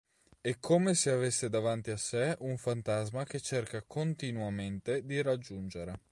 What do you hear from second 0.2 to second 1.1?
È come